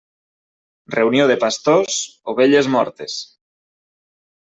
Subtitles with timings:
[0.95, 1.97] Reunió de pastors,
[2.33, 3.19] ovelles mortes.